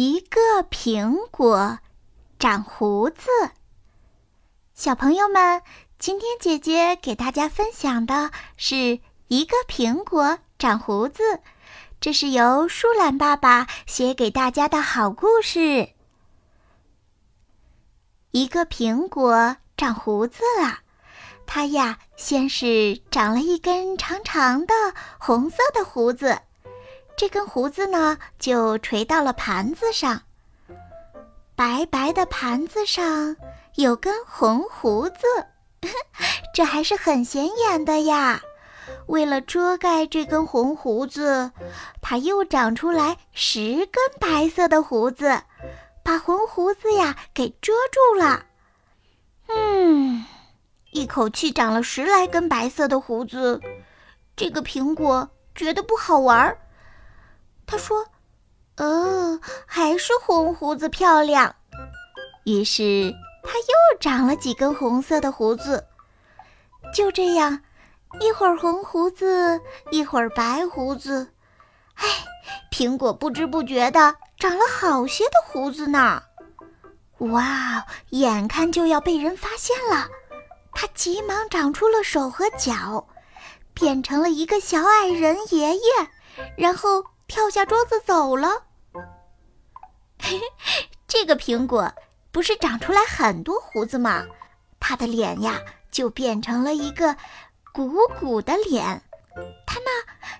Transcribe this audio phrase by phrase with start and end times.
[0.00, 1.80] 一个苹果
[2.38, 3.26] 长胡子。
[4.72, 5.60] 小朋友们，
[5.98, 11.40] 今天姐姐给大家分享的是一个苹果长胡子，
[12.00, 15.88] 这是由舒兰爸爸写给大家的好故事。
[18.30, 20.78] 一个苹果长胡子了，
[21.44, 24.72] 它呀，先是长了一根长长的
[25.18, 26.42] 红色的胡子。
[27.18, 30.22] 这根胡子呢，就垂到了盘子上。
[31.56, 33.36] 白白的盘子上
[33.74, 35.18] 有根红胡子，
[36.54, 38.40] 这还是很显眼的呀。
[39.08, 41.50] 为了遮盖这根红胡子，
[42.00, 45.42] 它又长出来十根白色的胡子，
[46.04, 48.46] 把红胡子呀给遮住了。
[49.48, 50.24] 嗯，
[50.92, 53.60] 一口气长了十来根白色的胡子，
[54.36, 56.56] 这个苹果觉得不好玩儿。
[57.70, 58.06] 他说
[58.78, 61.54] ：“哦，还是红胡子漂亮。”
[62.44, 65.86] 于是他又长了几根红色的胡子。
[66.94, 67.60] 就这样，
[68.20, 71.30] 一会儿红胡子，一会儿白胡子。
[71.96, 72.08] 哎，
[72.72, 76.22] 苹果不知不觉的长了好些的胡子呢。
[77.18, 80.08] 哇，眼看就要被人发现了，
[80.72, 83.06] 他急忙长出了手和脚，
[83.74, 85.82] 变成了一个小矮人爷爷，
[86.56, 87.04] 然后。
[87.28, 88.48] 跳下桌子走了。
[91.06, 91.92] 这个苹果
[92.32, 94.24] 不是长出来很多胡子吗？
[94.80, 97.14] 它的脸呀就变成了一个
[97.72, 99.02] 鼓鼓的脸，
[99.66, 99.86] 它呢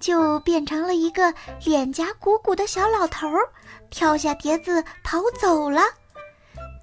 [0.00, 1.32] 就变成了一个
[1.64, 3.48] 脸颊鼓鼓的小老头儿，
[3.90, 5.82] 跳下碟子跑走了。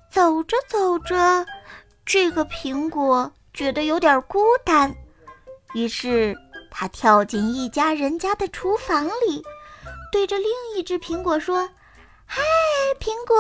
[0.10, 1.46] 走着走着，
[2.06, 4.94] 这个苹果觉得有点孤单，
[5.74, 6.36] 于是
[6.72, 9.44] 他跳进一家人家的厨房里。
[10.12, 11.70] 对着另一只苹果说
[12.26, 12.42] ：“嗨，
[13.00, 13.38] 苹果！”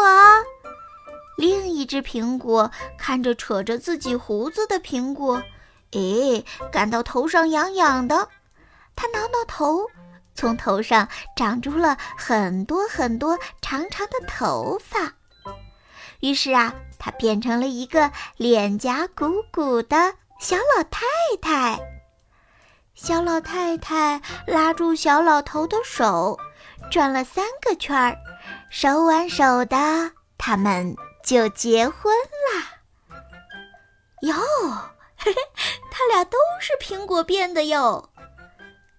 [1.37, 5.41] 另一只苹果看着扯着自己胡子的苹果，
[5.91, 8.27] 哎，感到头上痒痒的。
[8.95, 9.85] 他挠挠头，
[10.33, 15.13] 从头上长出了很多很多长长的头发。
[16.21, 21.05] 于是啊，他变成了一个脸颊鼓鼓的小老太
[21.39, 21.96] 太。
[22.97, 26.37] 小老太太拉住小老头的手。
[26.89, 28.17] 转了三个圈儿，
[28.71, 32.81] 手挽手的，他们就结婚啦。
[34.21, 34.33] 哟，
[35.15, 35.35] 嘿嘿，
[35.91, 38.09] 他俩都是苹果变的哟。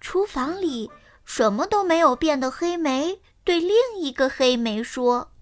[0.00, 0.91] 厨房里
[1.25, 5.32] 什么都没有变的黑莓对另一个黑莓说：“